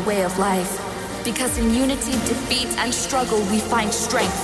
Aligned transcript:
our 0.00 0.06
way 0.06 0.22
of 0.22 0.38
life. 0.38 0.78
Because 1.24 1.58
in 1.58 1.74
unity, 1.74 2.12
defeat, 2.12 2.68
and 2.78 2.92
struggle, 2.92 3.40
we 3.50 3.58
find 3.58 3.92
strength. 3.92 4.39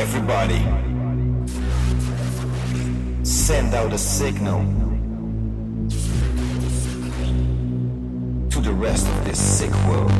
Everybody, 0.00 0.60
send 3.22 3.74
out 3.74 3.92
a 3.92 3.98
signal 3.98 4.60
to 8.48 8.60
the 8.60 8.72
rest 8.72 9.06
of 9.06 9.24
this 9.26 9.38
sick 9.38 9.70
world. 9.88 10.10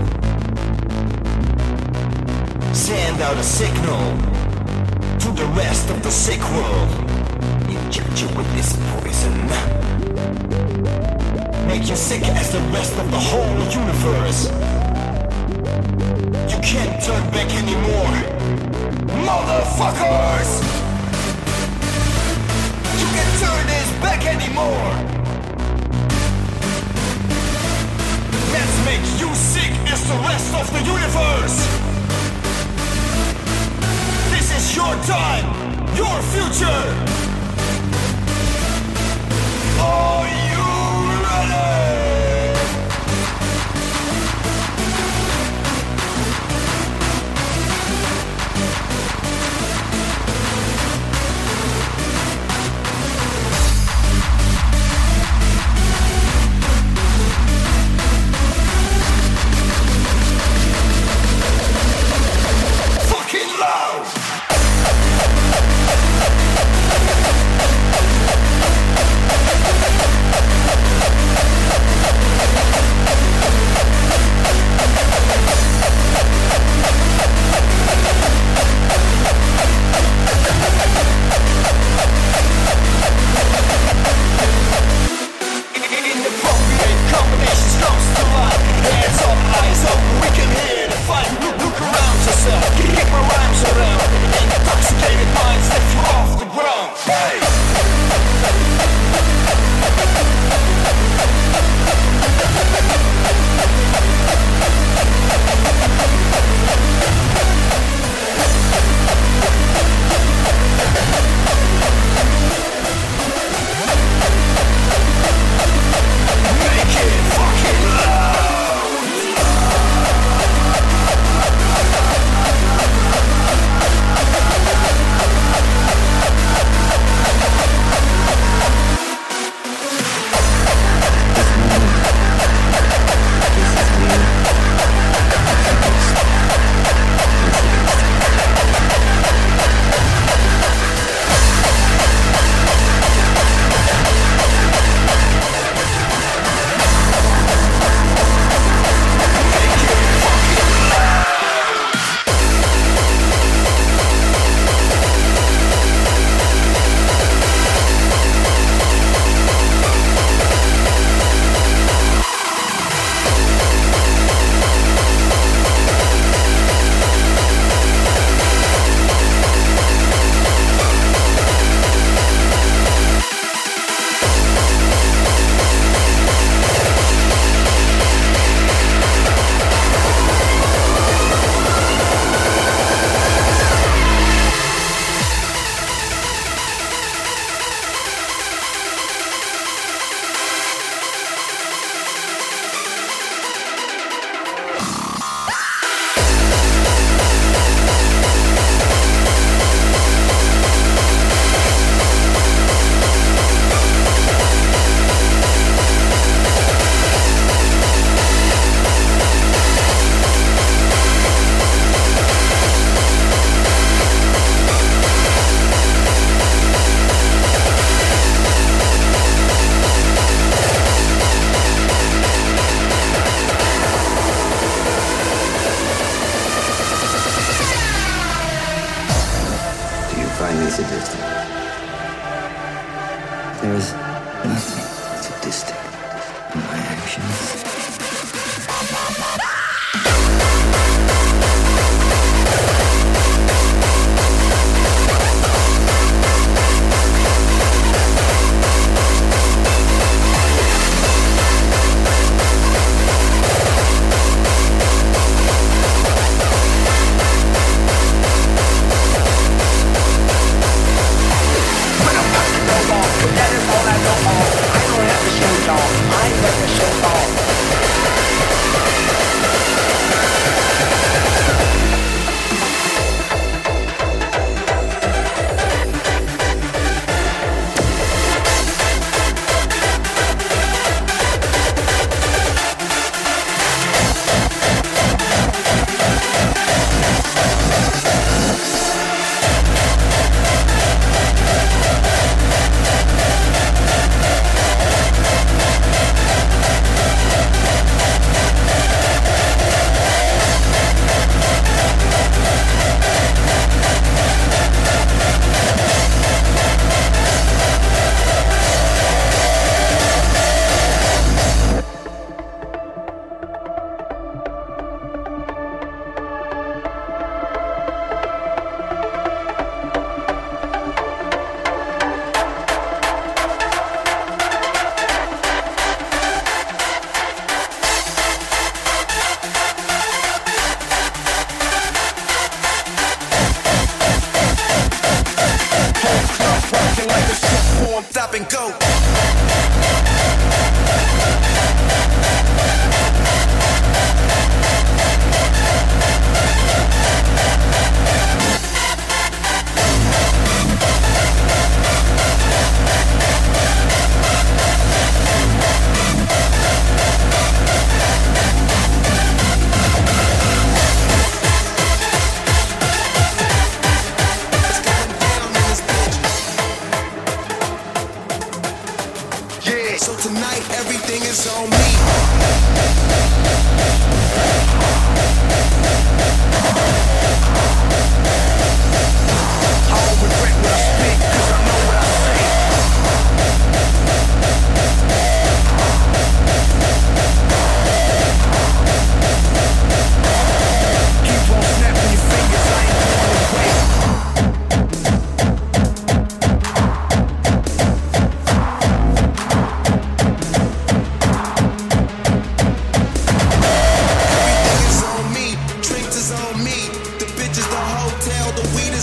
Send 2.77 3.23
out 3.23 3.39
a 3.39 3.43
signal 3.43 4.03
to 5.19 5.29
the 5.33 5.51
rest 5.57 5.89
of 5.89 6.03
the 6.03 6.11
sick 6.11 6.43
world. 6.51 6.91
Inject 7.71 8.21
you 8.21 8.29
with 8.37 8.53
this 8.55 8.77
poison. 8.93 9.35
Make 11.67 11.89
you 11.89 11.97
sick 11.97 12.23
as 12.25 12.53
the 12.53 12.61
rest 12.71 12.99
of 12.99 13.11
the 13.11 13.19
whole 13.19 13.59
universe 13.73 14.80
can't 16.81 17.03
turn 17.03 17.31
back 17.31 17.51
anymore. 17.63 18.15
Motherfuckers! 19.29 20.51
You 23.01 23.07
can't 23.17 23.35
turn 23.45 23.63
this 23.73 23.91
back 24.01 24.23
anymore. 24.25 24.93
Let's 28.55 28.77
make 28.89 29.05
you 29.21 29.29
sick 29.35 29.73
as 29.93 30.01
the 30.09 30.19
rest 30.29 30.55
of 30.61 30.67
the 30.73 30.83
universe. 30.97 31.57
This 34.33 34.49
is 34.57 34.75
your 34.75 34.95
time, 35.05 35.47
your 35.97 36.17
future. 36.33 37.20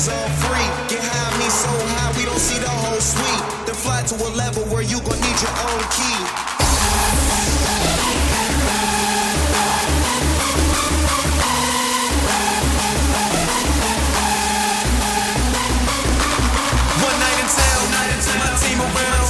all 0.09 0.29
free. 0.43 0.69
Get 0.87 1.03
high, 1.03 1.37
me 1.37 1.49
so 1.49 1.67
high, 1.67 2.11
we 2.17 2.23
don't 2.25 2.39
see 2.39 2.59
the 2.59 2.69
whole 2.69 2.99
suite. 2.99 3.43
Then 3.67 3.75
fly 3.75 4.03
to 4.03 4.15
a 4.15 4.29
level 4.35 4.63
where 4.71 4.81
you 4.81 4.99
gon' 5.01 5.19
need 5.19 5.39
your 5.41 5.55
own 5.67 5.81
key. 5.95 6.19
One 17.03 17.17
night 17.19 17.37
in 17.41 17.47
town, 17.51 17.83
my 17.91 18.49
team 18.63 18.79
around, 18.79 19.27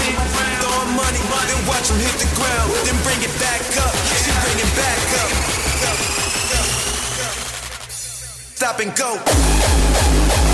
throwing 0.61 0.93
money, 0.93 1.21
hit 2.05 2.17
the 2.21 2.29
ground, 2.37 2.69
then 2.85 2.97
bring 3.03 3.21
it 3.25 3.33
back 3.41 3.61
up. 3.81 3.93
She 4.21 4.31
bring 4.45 4.59
it 4.61 4.71
back 4.77 5.01
up. 5.21 5.31
Stop 8.57 8.79
and 8.79 8.91
go. 8.95 10.46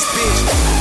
this 0.00 0.06
bitch. 0.14 0.79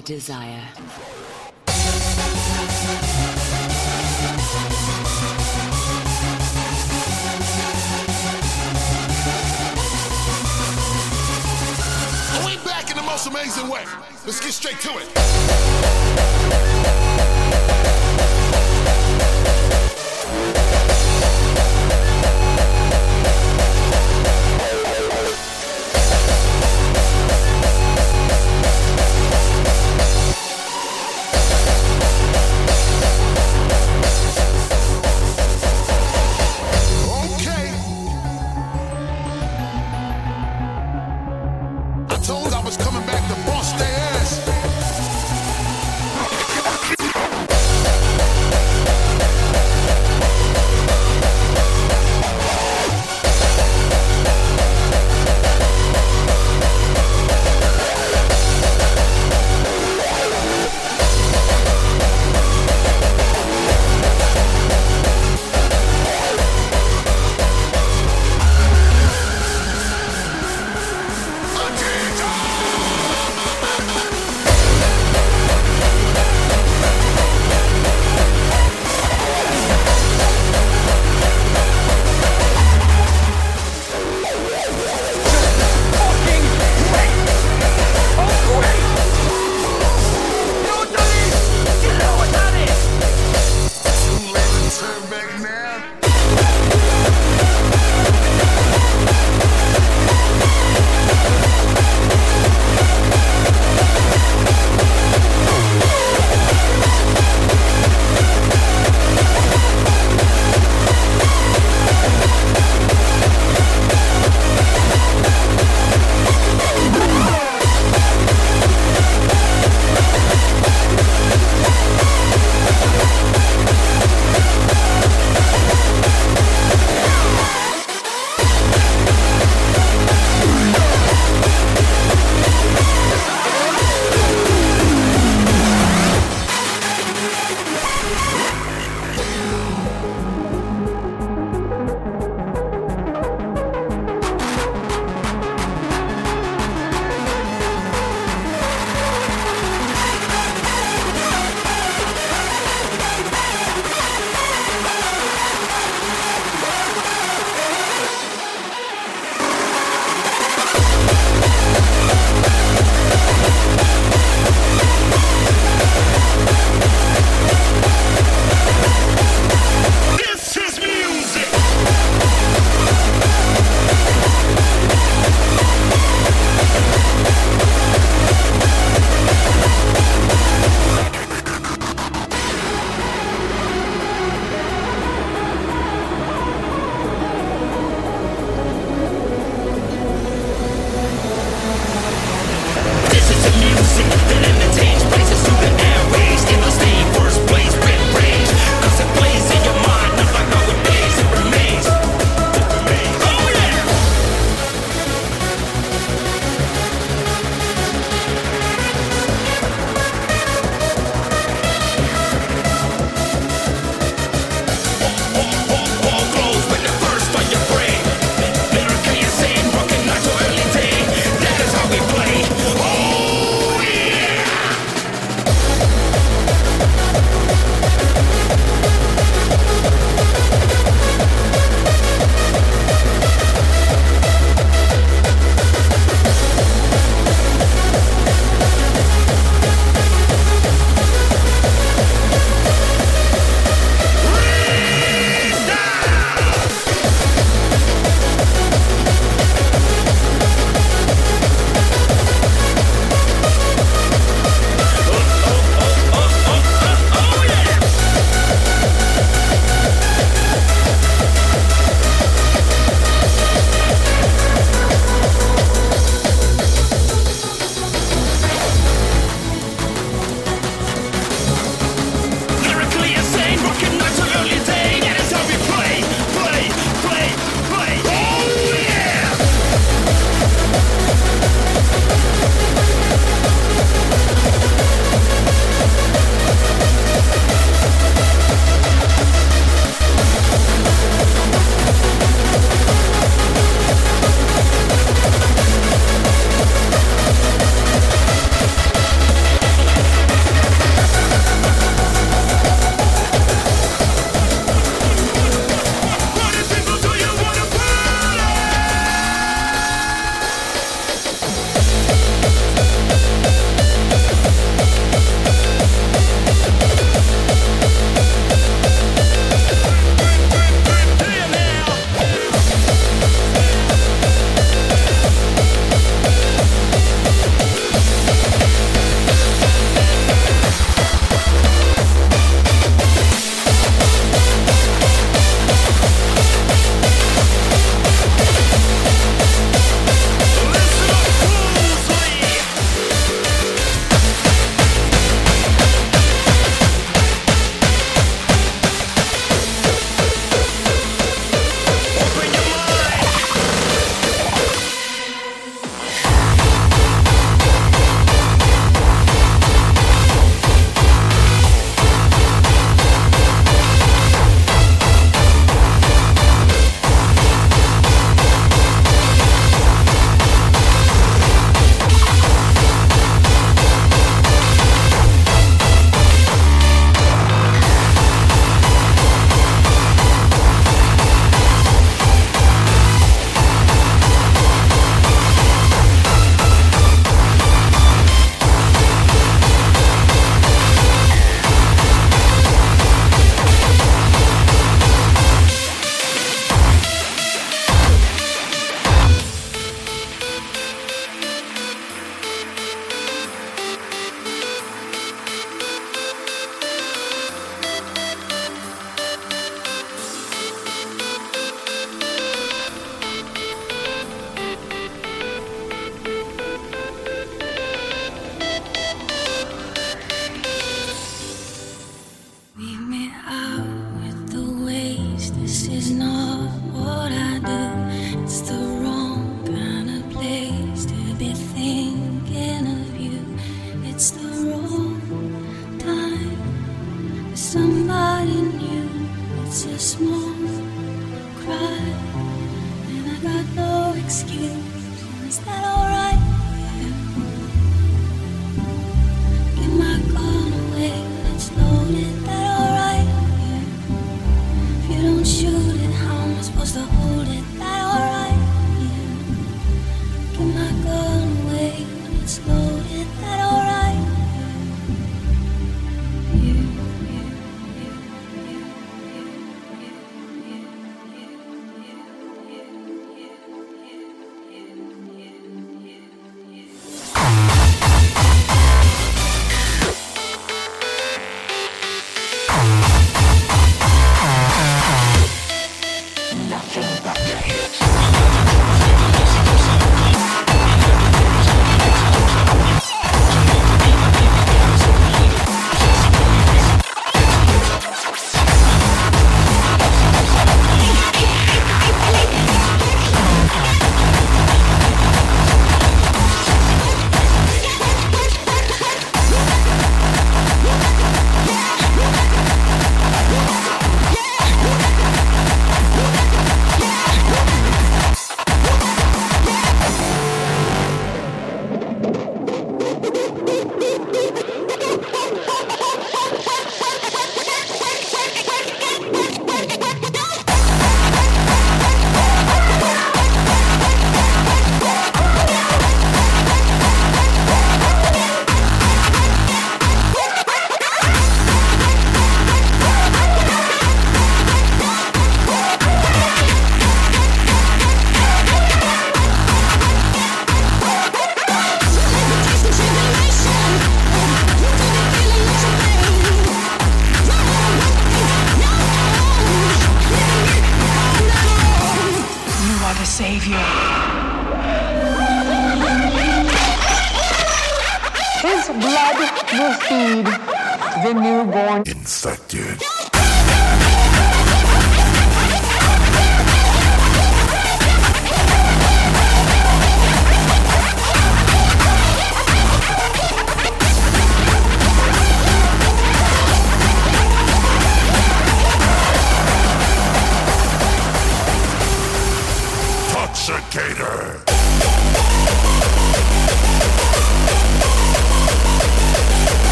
Desire. 0.00 0.69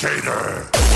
Toxicator. 0.00 0.89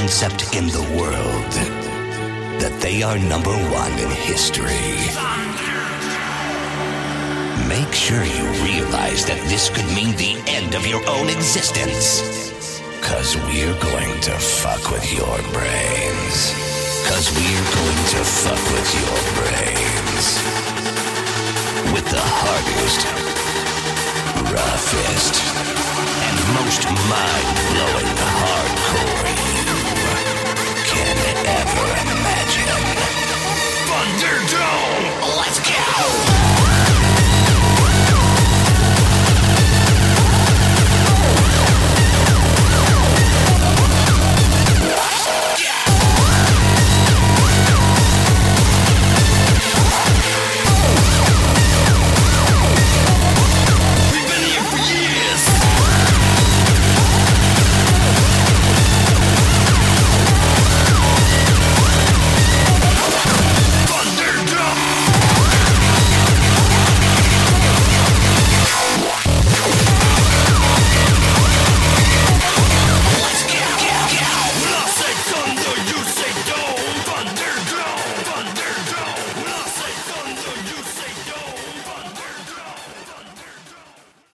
Concept 0.00 0.56
in 0.56 0.66
the 0.68 0.86
world. 0.96 1.52
That 2.62 2.74
they 2.80 3.02
are 3.02 3.18
number 3.18 3.52
one 3.68 3.92
in 4.00 4.08
history. 4.08 4.88
Make 7.68 7.92
sure 7.92 8.24
you 8.24 8.46
realize 8.64 9.28
that 9.28 9.40
this 9.52 9.68
could 9.68 9.84
mean 9.92 10.16
the 10.16 10.40
end 10.48 10.72
of 10.74 10.86
your 10.86 11.04
own 11.04 11.28
existence. 11.28 12.24
Cause 13.04 13.36
we're 13.44 13.76
going 13.92 14.14
to 14.28 14.34
fuck 14.40 14.80
with 14.88 15.04
your 15.12 15.36
brains. 15.52 16.36
Cause 17.04 17.28
we're 17.36 17.68
going 17.76 18.02
to 18.16 18.20
fuck 18.24 18.62
with 18.72 18.90
your 19.04 19.20
brains. 19.36 20.24
With 21.92 22.06
the 22.08 22.24
hardest, 22.40 23.00
roughest, 24.48 25.34
and 26.24 26.36
most 26.56 26.82
mind-blowing 26.88 28.10
hardcore 28.40 29.49
ever 31.46 31.86
imagined? 32.02 32.98
Thunderdome! 33.86 35.36
Let's 35.36 35.60
go! 35.60 36.69